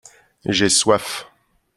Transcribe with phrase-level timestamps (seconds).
[0.45, 1.27] J’ai soif.